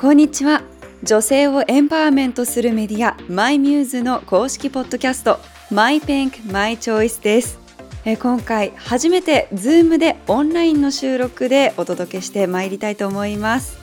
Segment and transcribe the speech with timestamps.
[0.00, 0.62] こんにちは。
[1.02, 5.40] 女性をエンパワーメントするメディアマイミューズの公式ポッドキャスト
[5.72, 7.58] マイペンクマイチョイスです。
[8.04, 13.76] え今回初めて Zoom でオンラインの収録でお届けしてまいりたいと思います。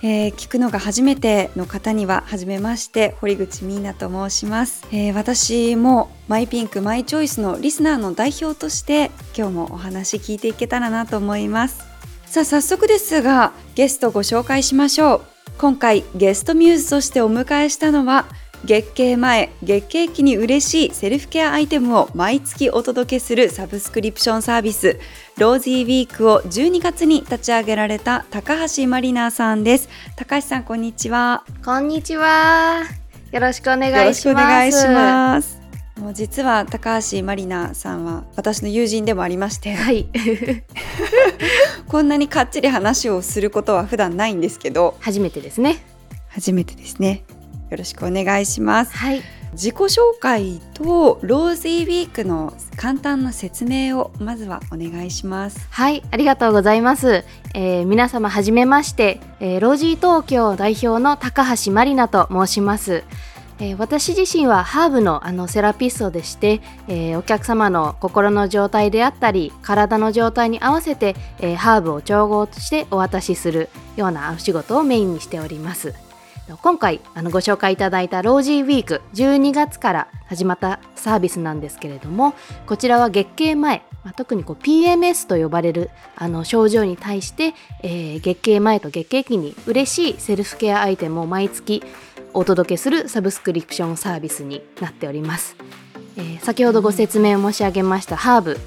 [0.00, 11.84] えー、聞くのが初めての方には初めまして堀口ミーナと申します、えー、私もマイピンクマイチョイスのリスナーの代表として今日もお話聞いていけたらなと思います。
[12.24, 15.37] さあ早速ですがゲストご紹介しましょう。
[15.58, 18.26] 今回ゲストミューズとしてお迎えしたのは
[18.64, 25.00] 月経前月経期に嬉しいセルフケアアイテムを毎月お届けするサブスクリプションサービス
[25.36, 29.88] ロージーウィークを12月に立ち上げられた高橋まりなさんです。
[30.14, 31.44] 高橋さんこんにちは。
[31.64, 32.84] こんにちは。
[33.32, 34.30] よろしくお願いします。
[34.30, 35.58] お願いします。
[35.98, 40.08] もう実は高橋まりなさんは私の友人でもありまして、はい、
[41.88, 44.96] こんなにかっちり話をすることは普段ないんですけど。
[45.00, 45.84] 初めてですね。
[46.28, 47.24] 初めてですね。
[47.70, 48.96] よろしくお願いします。
[48.96, 49.22] はい。
[49.52, 55.66] 自己紹介とローズィーウィークの簡単な説明をまずはお願いします。
[55.70, 63.04] はいありがとうございます、えー、皆様はじめまして、えー、ロージー東京代表の高橋まりなと申します
[63.76, 75.94] 私自身はハーブのあのセラピストでして、えー、お客様の心の状態であったり体の状態に合わせて、えー、ハーブを調合してお渡しするようなお仕事をメインにしております。
[76.62, 82.32] 今回あのご紹介いただいたロージーウィーク12月から始まったサービスなんですけれども
[82.66, 91.82] こちらは月経前、まあ、特にこう PMS と呼ばれるあの症状に対して、えー、月経前と月経期に嬉しいセルフケアアイテムを毎月
[92.38, 95.56] お届けするサブスクリプションサービスになっております、
[96.16, 98.60] えー、先ほどご説明申し上げましたハーブ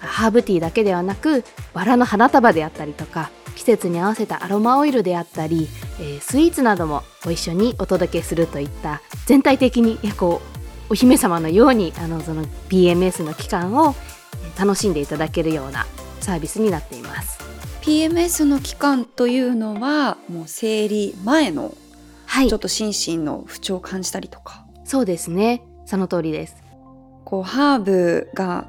[0.00, 1.44] ハーブティーだけではなく
[1.74, 5.68] バラの花束であったりとか季節に合わせたアロマオイルであったり、
[6.00, 10.40] えー、スイーツなどもご一緒にお届けするといった全体的にこ
[10.88, 13.94] うお姫様のようにあのその PMS の期間を
[14.58, 15.86] 楽しんでいただけるような
[16.20, 17.38] サービスになっています。
[17.82, 21.74] PMS の期間というのはもう生理前の
[22.48, 25.62] ちょっと心身の不調を感じたりとか、はい、そうですね。
[25.86, 26.56] その通りです。
[27.24, 28.66] こうハーブが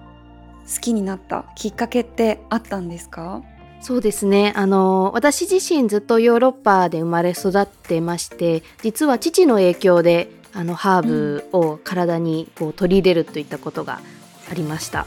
[0.74, 3.44] 好きになったきっかけってあったんですか？
[3.82, 4.54] そうですね。
[4.56, 14.00] あの私自身ずっとヨーロッパで生まれ育ってまして実は父の影響であのハーブを体にこう取り入れるといったことが
[14.50, 15.06] ありました。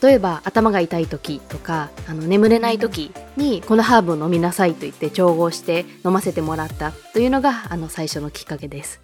[0.00, 9.00] 例えば頭が痛い時とかあの眠れない時にこのハーブを飲みなさいと言って調合して飲ませてもらったというのがあの最初のきっかけです。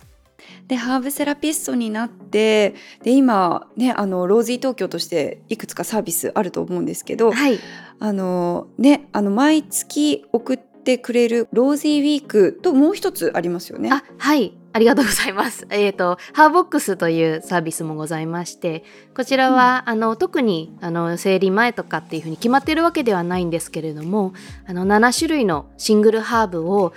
[0.68, 7.58] でハーブセラピストになってで今ねあのローズイ東京としていくつかサービスあると思うんですけど、はい、
[7.98, 13.90] あのねあの毎月送ってくれるローズイウィークともう一つありますよね。
[13.92, 15.66] あはいありがとうございます。
[15.70, 18.84] えっ、ー、と、ハーボックスというサービスもございまして、
[19.14, 24.32] こちらは、うん、あの、特に、あの、生理前とかっていうふうに決まっているわけではないんですけれども、
[24.66, 26.92] あの、7種類のシングルハーブを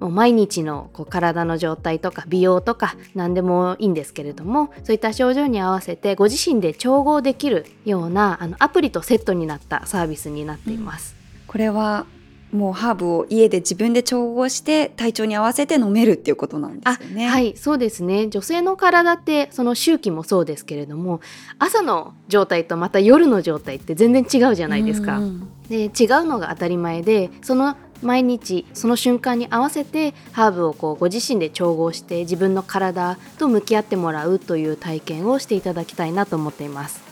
[0.00, 11.16] もう毎日のこう体の状態とか美容とか何でもいいんですけれどもそういった症状に合わせてご自身で調合できるようなあのアプリとセットになったサービスになっています。
[11.40, 12.04] うん、これは
[12.52, 17.28] もうハーブを家で自分で調合して体調に合わせて飲めるっていうことなんですよね。
[17.28, 21.20] はいそうですね女性の体ってその周期もそうですけれども
[21.58, 25.20] 朝の状態とまた夜の状態って全然違うじゃないですか。
[25.68, 25.90] で違う
[26.24, 37.02] のが当たり前でその毎日その瞬間に合わせてハーブをこうご自身で調合して自分の体と向き合ってもらうという体験をしていただきたいなと思っています。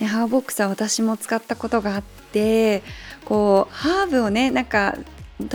[0.00, 2.23] ね、ハーボックスは私も使ったことがあって
[3.24, 4.96] こうハーブをねなんか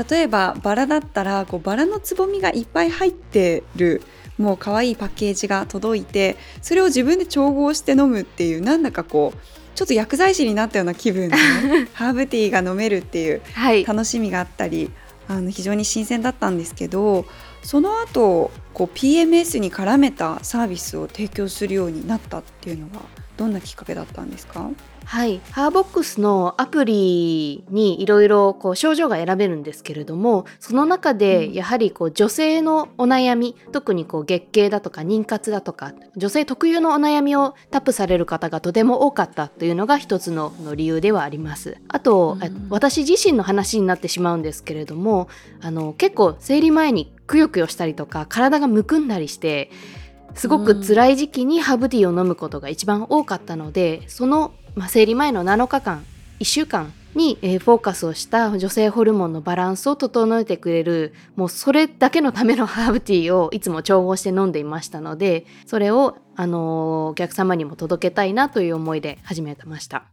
[0.09, 4.01] 例えばバラだったらこうバラのつぼみがいっぱい入ってる
[4.37, 9.39] もう可愛いパッケージが届いてそれを自分で調合して飲むっていうなんだかこう
[9.75, 13.41] ちょっと薬剤師になったような気分で、ね、 ハーブティーが飲めるっていう
[13.85, 14.91] 楽しみがあったり、
[15.27, 17.25] はい、あの非常に新鮮だったんですけど
[17.63, 23.03] その後こう PMS に絡めたサービスを提供するようになったっていうのは
[23.39, 24.69] どんなきっかけだったんですか？
[25.05, 41.77] はい、ハーボックスのアプリにいろいろ症状が選べるんですけれどもその中でやはりこう女性のお悩み特にこう月経だとか妊活だとか女性特有のお悩みをタップされる方がとても多かったというのが一つの理由ではあります。
[41.87, 45.29] あと、うん、私自身の話になってしまうんですけれども
[45.61, 49.71] あの結構生理前にくよくよしたりとか体がむくんだりして
[50.35, 56.05] すごく辛い時期にハーブティーを飲むことが一番多かったのでそのまあ、生理前の7日間
[56.39, 70.05] 1週間に、えーフォーカスをした女性ホルモンのバランスを整えてくれるもうそれだけのためのハーブティーをいつも調合して飲んでいましたのでそれを、あのーお客様にも届けたいなという思いで始めました。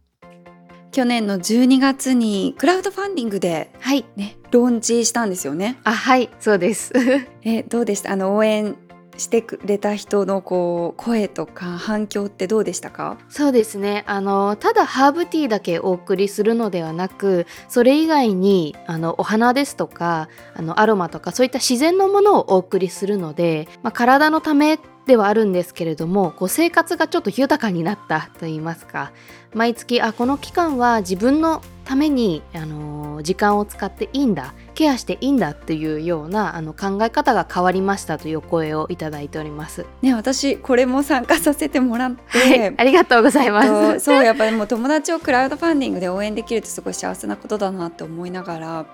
[0.91, 4.03] 去年の12月にクラウドファンディングではい。
[4.15, 5.77] ねローンチしたんですよね。
[5.83, 6.29] あはい。
[6.39, 6.91] そうです。
[7.43, 8.11] えどうでした？
[8.11, 8.75] あの応援
[9.17, 13.17] してくれた人のこう声とか反響ってどうでしたか？
[13.29, 14.03] そうですね。
[14.07, 29.11] あのただハーブティーだけお送りするのではなくそれ以外にあのお花ですとかあのアロマとかそういった自然のものをお送りするので、まあ、体のためではあるんですけれどもこう生活がちょっと豊かになったといいますか
[29.53, 39.85] 毎月あこの期間は自分のために、あの時間を使っていいんだケアしていいんだっていうようなあの考え方が変わりましたというお声をいただいております。
[40.01, 43.67] ね私これも参加させてもらって、はい、ありがとうございます。
[43.69, 48.85] えっとそうやっぱりもう友達をクラウドファンディングで応援できるってすごい幸せなことだなって思いながら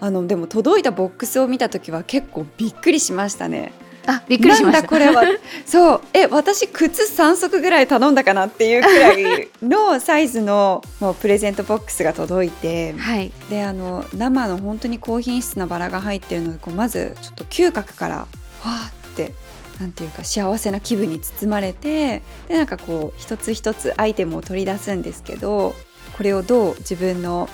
[0.00, 3.72] あのでも届いたボックスを見た時は結構びっくりしましたね。
[4.08, 4.80] あびっくりしました。
[4.80, 5.22] なんだこれは。
[5.66, 6.00] そう。
[6.14, 12.94] え私靴3足ぐらい頼んだかなっていうくらいのサイズのもうプレゼントボックスが届いて。
[12.94, 13.30] はい。
[13.50, 19.34] であの生の本当に高品質なバラが入ってるのでこうまずちょっと嗅覚からわーって
[19.78, 25.74] なんていうか幸せな気分に包まれてでなんかこう一つ一つアイテムを取り出すんですけど
[26.16, 27.48] これをどう自分の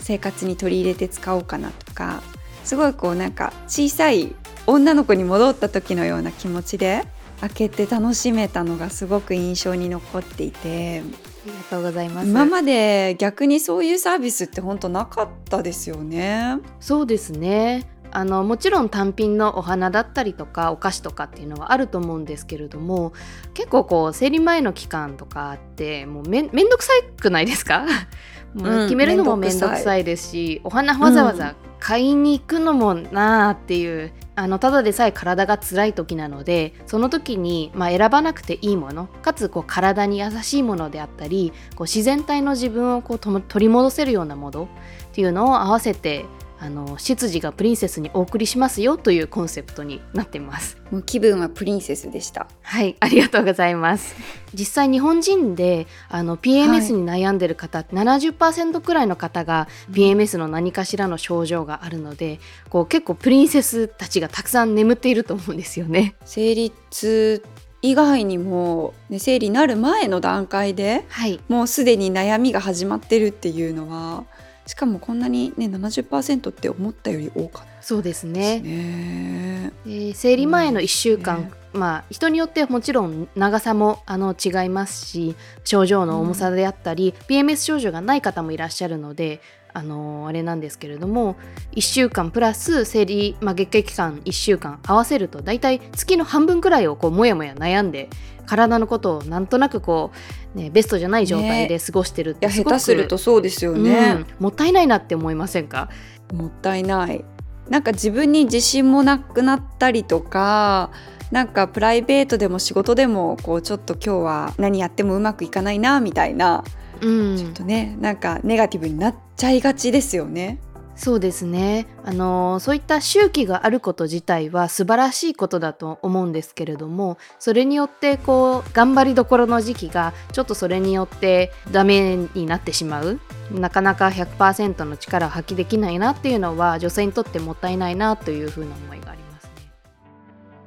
[0.00, 2.22] 生活に取り入れて使おうかなとか
[2.64, 4.34] すごいこうなんか小さい
[4.70, 7.04] 女の子に戻った時のような気持ちで
[7.40, 11.02] 開けて楽しめたのがすごく印象に残っていてあ
[11.46, 12.28] りがとうございます。
[12.28, 16.58] 今まで逆にそういうサービスって本当なかったですよね。
[16.80, 17.88] そうですね。
[18.12, 23.12] あのもちろん単品のお花だったりとかお菓子とかっていうのはあると思うんですけれども
[23.54, 27.86] 結構こう生理前の期間とかってもうめんめんどくさくないですか？
[28.52, 44.64] もううん決めるのもめんどくさいめんどくさいですし、お花わざわざ買いに行くのもなあっていう、あのただでさえ体が辛い時なのでその時に、まあ、選ばなくていいものかつこう体に優しいものであったりこう自然体の自分をこう取り戻せるようなもの
[45.10, 46.24] っていうのを合わせて
[46.62, 50.76] あの執事がプリンセスにお送りしますよというコンセプトになってます。
[50.90, 52.48] もう気分はプリンセスでした。
[52.62, 54.14] はい、ありがとうございます。
[54.52, 66.14] 実際日本人であの PMS に悩んでる方、って70%くらいの方が PMS の何かしらの症状があるので、こう結構プリンセスたちがたくさん眠っていると思うんですよね。
[66.26, 67.42] 生理痛
[67.82, 74.24] 以外にも、ね、生理になる前の段階ではい、もうすでに悩みが始まってるっていうのは
[74.70, 78.60] しかもこんなにね70%って思ったより多かったそうですね。
[78.60, 79.72] ね。
[79.84, 89.40] で生理前の1週間、うんねまあ人によってもちろん長さもあの違いますし症状の重さであったり、PMS 症状がない方もいらっしゃるので
[89.72, 91.36] あのあれなんですけれども
[91.72, 98.08] 1週間プラス生理、まあ、月経期間1週間合わせると大体月の半分くらいをこうもやもや悩んで
[98.46, 100.10] 体のことをなんとなくこ
[100.54, 105.88] う、ね、ベストじゃない状態で過ごしてるってすごく、下手するとそうですよね、うんもったいないなって思いませんか？
[106.32, 107.24] もったいない。
[107.68, 110.90] なんか自分に自信もなくなったりとか
[111.30, 116.64] なんかプライベートでも仕事でもこうちょっと今日は何やってもうまくいかないなみたいな、
[117.00, 120.60] うんちょっとねなんかネガティブになっちゃいがちですよね。
[120.96, 133.18] そうですね、あのそういった周期があること自体は素晴らしいことだと思うんですけれどもそれによってこう頑張りどころの時期がちょっとそれによってダメになってしまう
[133.50, 139.50] なかなか100%の力を発揮できないなっていうのは女性にとってもったいないなというふうな思いがありますね。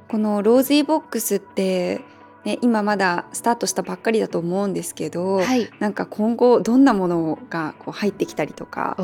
[0.08, 2.00] このローズーボックスって、
[2.44, 8.96] ね、今まだスタートしたばっかりだと思うんですけど、はい、なんか今後どんなものがこう入ってきたりとか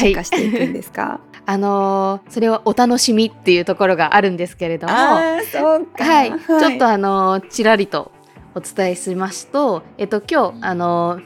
[0.00, 4.92] 進化していくんですか、 あのーそれはお楽しみっていうところがあるんですけれども。
[4.92, 6.04] あーそうか。
[6.04, 8.10] はい、ちょっとあのちらりと
[8.54, 11.20] お伝えしますと、えっと今日あの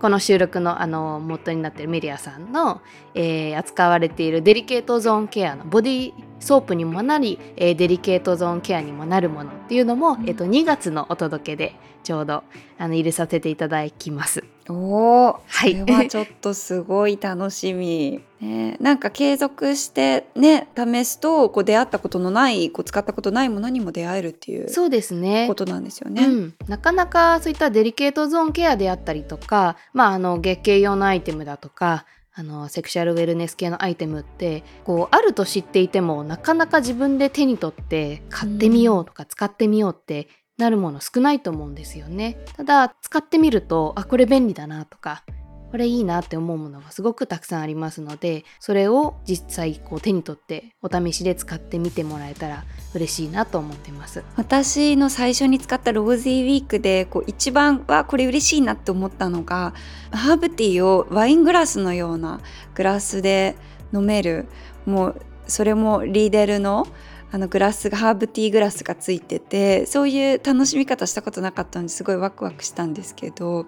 [0.00, 2.82] この収録のあの元になっているメリアさんの、
[3.14, 6.12] えー扱われているデリケートゾーンケアのボディ
[6.44, 11.74] ソープにもなり、えーデリケートゾーンケアにもなるものっていうのも、えっと2月のお届けで
[12.04, 12.44] ちょうど
[12.78, 14.44] あの入れさせていただきます。
[14.68, 15.78] おーはい。
[15.78, 25.46] それはちょっとすごい楽しみ、ね、なんか継続してね試すとこう出会ったことのないこう使ったことないものにも出会えるっていうそうですね。
[25.48, 26.26] ことなんですよね。
[26.26, 32.04] うん、なかなかそういったデリケートゾーンケアであったりとか、まあ、あの月経用のアイテムだとか
[32.36, 42.38] あのセクシャルウェルネス系のアイテムってこうあると知っていてもなかなか自分で手に取って買ってみようとか使ってみようってなるもの少ないと思うんですよね。
[42.56, 45.24] ただ使ってみるとあこれ便利だなとか
[45.74, 52.62] これいいなって思うものがすごくたくさんありますのでそれを実際こう手に取ってお試しで使ってみてもらえたら
[52.94, 54.22] 嬉しいなと思ってます。
[54.36, 59.74] 私の最初に使ったローズィーウィークでこう一番はこれ嬉しいなって思ったのが
[60.12, 62.40] ハーブティーをワイングラスのような
[62.76, 63.56] グラスで
[63.92, 64.46] 飲める
[64.86, 66.86] もうそれもリーデルの
[67.34, 73.66] あのグラスがハーブティーグラスがついててそういう楽しみ方したことなかったのですごいワクワクしたんですけど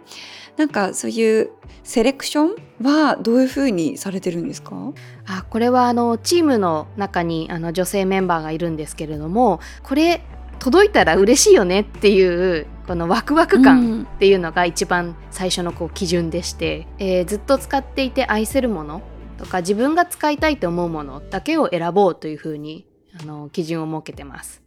[0.56, 1.50] なんかそういう
[1.82, 4.92] セレクションはどういうふうにされてるんですか？
[5.26, 10.22] あこれはあのチームの中にあの女性メンバーがいるんですけれどもこれ
[10.60, 19.02] 届いたら嬉しいよねっていうこのワクワク感っていうのが一番最初のこう基準でして、うん、えー、ずっと使っていて愛せるもの
[19.38, 22.86] とか自分が使いたいと思うものだけを選ぼうというふうに
[23.20, 24.62] あの基準を設けてます。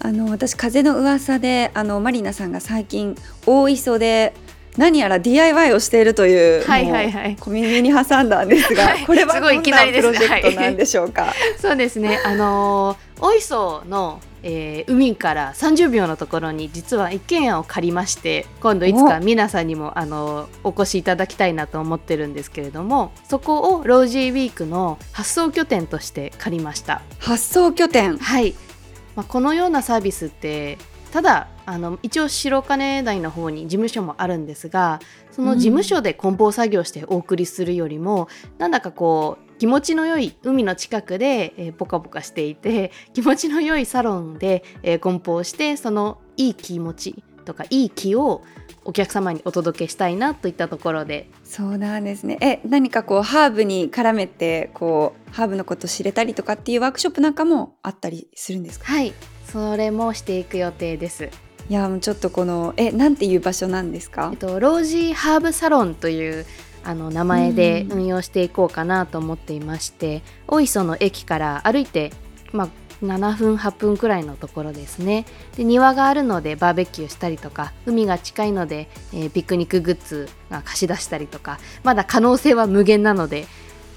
[0.00, 4.34] あの私風の噂であのマリナさんが最近大磯で
[4.76, 11.32] 何やら DIY をしているという、はいはいはい、小耳に挟んだんですが、はい、これはどんなプロジェクトなんでしょうか？
[11.60, 12.18] そうですね。
[12.24, 27.02] あの大磯の、えー、海から30秒のところに実は一軒家を借りまして今度いつか皆さんにもあのお越しいただきたいなと思ってるんですけれどもそこをロージーウィークの発送拠点として借りました。
[27.18, 28.18] 発送拠点。
[28.18, 28.54] はい、
[29.14, 30.78] まあ、このようなサービスって
[31.12, 34.98] ただあの一応白金台の方に事務所もあるんですが
[35.30, 48.42] その事務所で梱包作業してお送りするよりも、うん、なんだかこう気持ちの良い海の近くで、えー、ポカポカしていて気持ちの良いサロンで、えー、梱包してそのいい気持ちとかいい気を
[48.84, 51.28] お客様にお届けしたいなといったところで。
[51.44, 52.38] そうなんですね。
[52.40, 58.86] え何かこうハーブに絡めてこうハーブのこと知れたりとかっていうワークショップなんかもあったりするんですか？
[58.86, 59.14] はい。
[59.52, 61.30] それもしていく予定です。
[61.70, 66.44] いやもうちょっとこのえなんていう場所なんですか、えっと、ロージーハーブサロンという
[66.84, 72.12] あの名前で運用していこうかなと思っていまして、うん、大磯の駅から歩いて、
[72.52, 72.68] まあ、
[73.02, 83.46] 7分8分くらいのところですねで庭があるのでバーベキューしたりとか海が近いので、えー、ピクニックグッズが貸し出したりとかまだ可能性は無限なので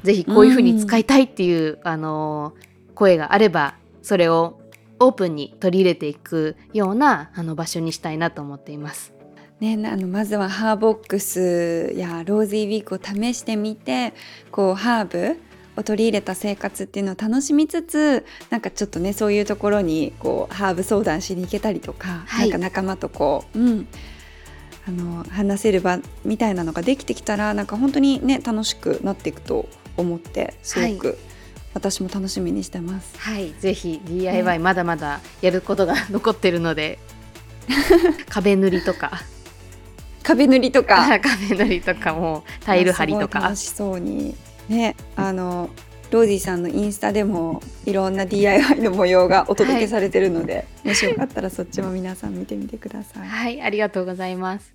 [0.04, 4.60] ぜひこういうふうに使いたいっていう、うん、あのー、声があればそれを
[5.00, 9.15] オープンに取り入れていくようなあの場所にしたいなと思っています。
[9.60, 14.14] ね、あのまずはハーボックスやローズィーウィークを試してみて
[14.52, 15.40] こうハーブ
[15.78, 23.88] を取り入れた生活っていうのを楽しみつつなんかちょっとねそういうところにこうハーブ相談しに行けたりとか、はい、なんか仲間とこう、うん、
[24.88, 31.18] あの話せる場みたいなのができてきたらなんか本当にね楽しくなっていくと思ってすごく、はい。
[31.74, 33.20] 私も楽しみにしてます。
[33.20, 37.00] はい、ぜひ DIY まだまだやることが 残ってるので、
[38.30, 39.24] 壁塗りとか
[40.26, 44.36] 壁塗りとか壁塗りとかもタイル張りとか楽しそうに
[44.68, 45.70] ねあの
[46.10, 53.28] ローディさんのインスタでもいろんな DIY の模様がお届けされてるので、はい、もしよかったらそっちも皆さん見てみてください。
[53.28, 54.74] はいありがとうございます。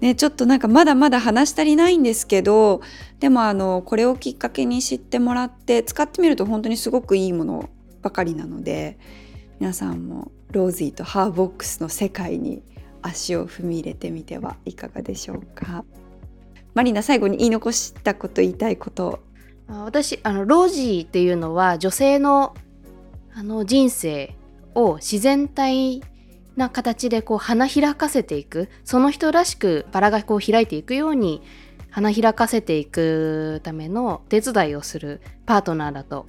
[0.00, 2.82] ね、ちょっとなんかまだまだ話し足りないんですけど
[3.18, 7.70] でもあのこれをきっかけに知ってもらって使ってみると本当にすごくいいもの
[8.02, 8.98] ばかりなので
[9.58, 12.62] 皆さんもローズィーとハーボックスの世界に
[13.06, 15.84] 足を踏み入れてみてはいかがでしょうか。
[16.74, 19.20] マリナ最後に言い残したこと言いたいこと。
[19.68, 22.54] 私あのロージーっていうのは女性の
[23.34, 24.34] あの人生
[24.74, 26.02] を自然体
[26.56, 31.42] な形でこう花開かせていくその人らしくバラがこう開いていくように
[31.90, 36.26] 花開かせていくための手伝いをするパートナーだと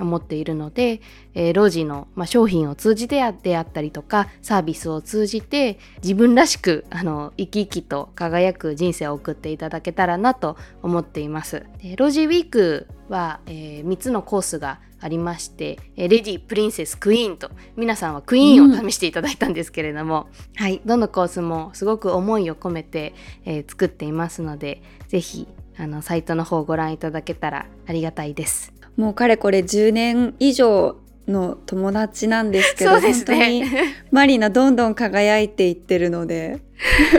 [0.00, 1.00] 思っているので、
[1.34, 11.66] えー、ロージの、まあ、商品を通じてであったりとかサービスを通じて自分らしくあの生き生きと輝く人生を送っていただけたらなと思っています。
[11.82, 20.28] でロージーウィークは、えー、3つのコースがありまして、えー、レディー、プリンセス、クイーンと皆さんはクイーンを試していただいたんですけれども、
[20.58, 23.14] うん、はい、どのコースもすごく思いを込めて、
[23.44, 28.77] えー、作っていますのでぜひあのサイトの方をご覧いただけたらありがたいです。
[28.98, 30.96] もうかれこれ10年以上
[31.28, 33.62] の友達なんですけど、ね、本当に
[34.10, 36.58] マリナどんどん輝いていってるので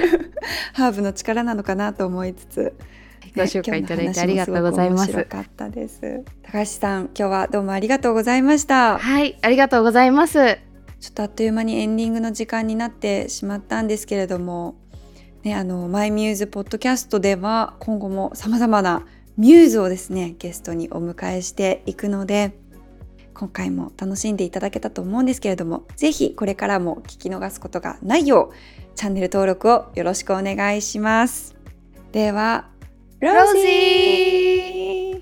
[0.73, 2.73] ハーブの力なのかなと思いつつ。
[3.35, 5.13] ご紹介いただいてありがとうございます。
[5.23, 6.23] かったです。
[6.41, 8.97] 高橋さん、今日はどうもありがとうございました。
[8.97, 10.57] はい、ありがとうございます。
[10.99, 14.75] ちょっとあっという間にエンディングの時間になってしまったんですけれども、
[15.43, 19.05] ね、あのマイミューズポッドキャストでは今後もさまざまな
[19.39, 22.59] ミューズをですねゲストにお迎えしていくので
[23.33, 31.55] 今回も楽しんでいただけたと思うんですけれども是非これからも聞き逃すことがないようチャンネル登録をよろしくお願いします。
[32.11, 32.67] では
[33.21, 33.67] ロージ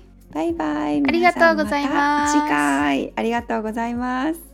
[0.34, 0.96] バイバイ。
[0.96, 2.32] ありがとうございます。
[2.32, 3.12] 次回。
[3.14, 4.47] ありがとうございます